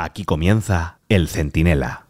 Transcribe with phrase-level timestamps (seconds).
[0.00, 2.04] Aquí comienza El Centinela.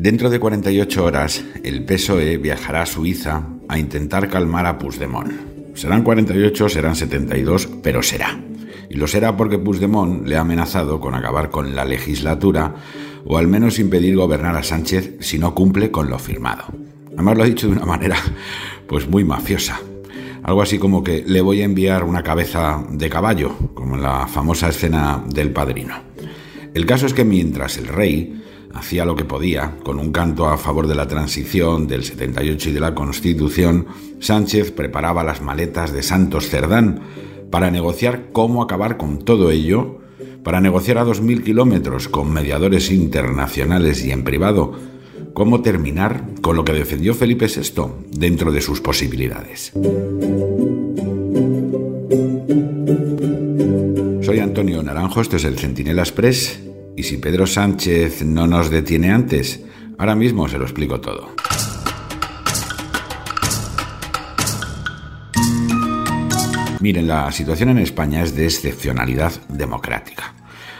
[0.00, 5.74] Dentro de 48 horas, el PSOE viajará a Suiza a intentar calmar a Puigdemont.
[5.74, 8.40] Serán 48, serán 72, pero será.
[8.88, 12.74] Y lo será porque Puigdemont le ha amenazado con acabar con la legislatura
[13.26, 16.64] o al menos impedir gobernar a Sánchez si no cumple con lo firmado.
[17.12, 18.16] Además lo ha dicho de una manera
[18.86, 19.78] pues muy mafiosa.
[20.46, 24.28] Algo así como que le voy a enviar una cabeza de caballo, como en la
[24.28, 25.96] famosa escena del padrino.
[26.72, 30.56] El caso es que mientras el rey hacía lo que podía, con un canto a
[30.56, 33.86] favor de la transición, del 78 y de la Constitución,
[34.20, 37.00] Sánchez preparaba las maletas de Santos Cerdán
[37.50, 39.98] para negociar cómo acabar con todo ello,
[40.44, 44.74] para negociar a 2.000 kilómetros con mediadores internacionales y en privado,
[45.36, 49.70] cómo terminar con lo que defendió Felipe VI dentro de sus posibilidades.
[54.22, 56.58] Soy Antonio Naranjo, esto es el Centinela Express,
[56.96, 59.62] y si Pedro Sánchez no nos detiene antes,
[59.98, 61.28] ahora mismo se lo explico todo.
[66.80, 70.32] Miren, la situación en España es de excepcionalidad democrática.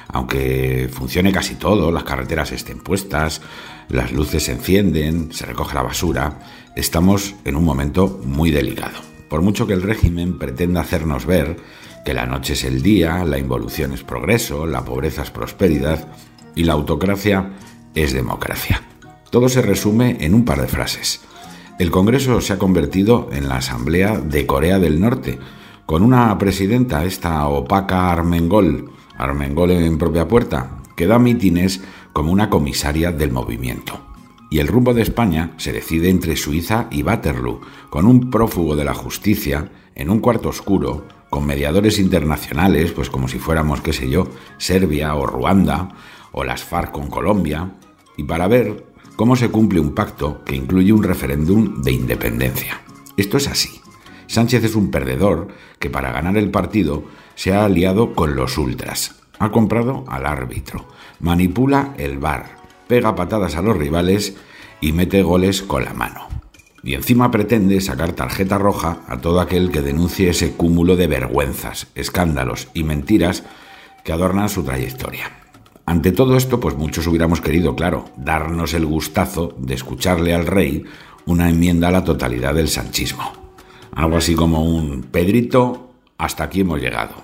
[0.09, 3.41] Aunque funcione casi todo, las carreteras estén puestas,
[3.89, 6.39] las luces se encienden, se recoge la basura,
[6.77, 8.99] estamos en un momento muy delicado.
[9.29, 11.57] Por mucho que el régimen pretenda hacernos ver
[12.05, 16.07] que la noche es el día, la involución es progreso, la pobreza es prosperidad
[16.55, 17.51] y la autocracia
[17.95, 18.83] es democracia.
[19.31, 21.21] Todo se resume en un par de frases.
[21.79, 25.39] El Congreso se ha convertido en la Asamblea de Corea del Norte,
[25.85, 32.51] con una presidenta, esta opaca Armengol, Armengol en propia puerta, que da mítines como una
[32.51, 34.01] comisaria del movimiento.
[34.51, 38.85] Y el rumbo de España se decide entre Suiza y Waterloo, con un prófugo de
[38.85, 44.09] la justicia en un cuarto oscuro, con mediadores internacionales, pues como si fuéramos, qué sé
[44.09, 44.29] yo,
[44.59, 45.89] Serbia o Ruanda,
[46.33, 47.73] o las FARC con Colombia,
[48.17, 52.81] y para ver cómo se cumple un pacto que incluye un referéndum de independencia.
[53.17, 53.81] Esto es así.
[54.27, 55.49] Sánchez es un perdedor
[55.79, 57.05] que para ganar el partido
[57.35, 59.17] se ha aliado con los ultras.
[59.39, 60.87] Ha comprado al árbitro,
[61.21, 62.57] manipula el bar,
[62.89, 64.37] pega patadas a los rivales
[64.81, 66.27] y mete goles con la mano.
[66.83, 71.89] Y encima pretende sacar tarjeta roja a todo aquel que denuncie ese cúmulo de vergüenzas,
[71.95, 73.45] escándalos y mentiras
[74.05, 75.33] que adornan su trayectoria.
[75.85, 80.85] Ante todo esto, pues muchos hubiéramos querido, claro, darnos el gustazo de escucharle al rey
[81.27, 83.46] una enmienda a la totalidad del sanchismo.
[83.97, 87.15] Algo así como un Pedrito, hasta aquí hemos llegado.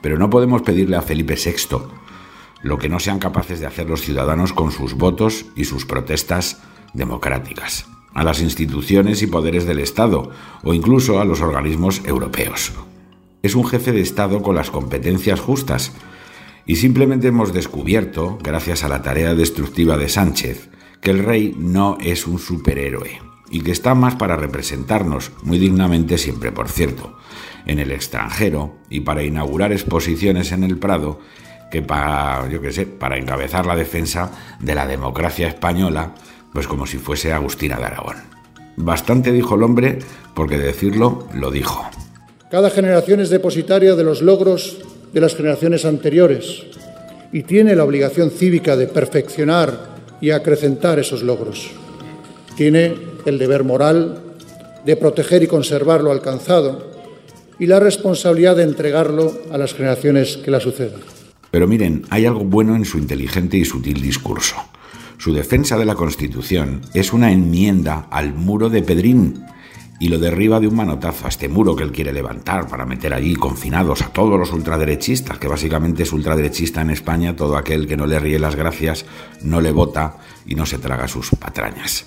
[0.00, 1.78] Pero no podemos pedirle a Felipe VI
[2.62, 6.62] lo que no sean capaces de hacer los ciudadanos con sus votos y sus protestas
[6.94, 10.30] democráticas, a las instituciones y poderes del Estado
[10.62, 12.72] o incluso a los organismos europeos.
[13.42, 15.92] Es un jefe de Estado con las competencias justas
[16.64, 20.70] y simplemente hemos descubierto, gracias a la tarea destructiva de Sánchez,
[21.00, 26.18] que el rey no es un superhéroe y que está más para representarnos, muy dignamente
[26.18, 27.18] siempre por cierto,
[27.66, 31.20] en el extranjero y para inaugurar exposiciones en el Prado
[31.70, 36.14] que para, yo qué sé, para encabezar la defensa de la democracia española,
[36.52, 38.16] pues como si fuese Agustina de Aragón.
[38.76, 39.98] Bastante dijo el hombre,
[40.34, 41.88] porque decirlo lo dijo.
[42.50, 44.78] Cada generación es depositaria de los logros
[45.12, 46.64] de las generaciones anteriores
[47.32, 51.70] y tiene la obligación cívica de perfeccionar y acrecentar esos logros.
[52.56, 52.94] Tiene
[53.28, 54.22] el deber moral
[54.84, 56.88] de proteger y conservar lo alcanzado
[57.58, 61.00] y la responsabilidad de entregarlo a las generaciones que la sucedan.
[61.50, 64.56] Pero miren, hay algo bueno en su inteligente y sutil discurso.
[65.18, 69.44] Su defensa de la Constitución es una enmienda al muro de Pedrín
[69.98, 73.12] y lo derriba de un manotazo a este muro que él quiere levantar para meter
[73.12, 77.96] allí confinados a todos los ultraderechistas, que básicamente es ultraderechista en España todo aquel que
[77.96, 79.06] no le ríe las gracias,
[79.42, 82.06] no le vota y no se traga sus patrañas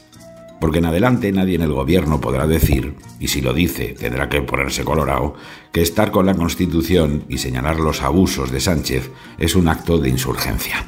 [0.62, 4.44] porque en adelante nadie en el gobierno podrá decir, y si lo dice tendrá que
[4.44, 5.34] ponerse colorado,
[5.72, 10.09] que estar con la Constitución y señalar los abusos de Sánchez es un acto de
[10.09, 10.85] insurgencia.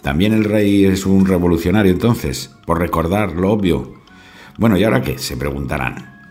[0.00, 2.50] ¿También el rey es un revolucionario entonces?
[2.64, 3.92] Por recordar lo obvio.
[4.56, 5.18] Bueno, ¿y ahora qué?
[5.18, 6.22] Se preguntarán.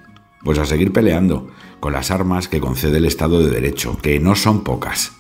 [0.44, 4.34] Pues a seguir peleando con las armas que concede el Estado de Derecho, que no
[4.34, 5.12] son pocas.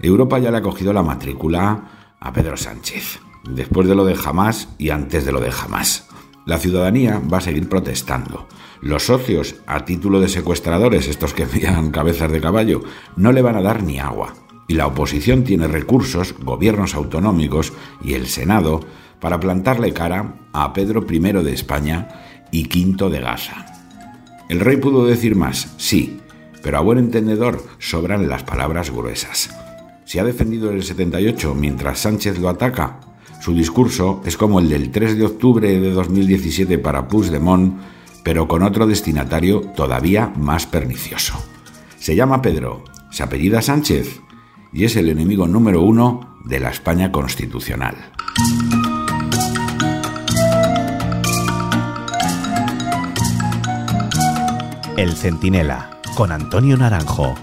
[0.00, 4.68] Europa ya le ha cogido la matrícula a Pedro Sánchez, después de lo de jamás
[4.76, 6.08] y antes de lo de jamás.
[6.46, 8.46] La ciudadanía va a seguir protestando.
[8.80, 12.82] Los socios, a título de secuestradores, estos que envían cabezas de caballo,
[13.16, 14.32] no le van a dar ni agua.
[14.68, 18.80] Y la oposición tiene recursos, gobiernos autonómicos y el Senado
[19.20, 22.08] para plantarle cara a Pedro I de España
[22.52, 23.66] y V de Gaza.
[24.48, 25.74] ¿El rey pudo decir más?
[25.78, 26.20] Sí,
[26.62, 29.50] pero a buen entendedor sobran las palabras gruesas.
[30.04, 33.00] Si ha defendido el 78 mientras Sánchez lo ataca,
[33.40, 37.78] su discurso es como el del 3 de octubre de 2017 para Puigdemont,
[38.24, 41.34] pero con otro destinatario todavía más pernicioso.
[41.98, 44.20] Se llama Pedro, se apellida Sánchez
[44.72, 47.94] y es el enemigo número uno de la España constitucional.
[54.96, 57.34] El Centinela, con Antonio Naranjo.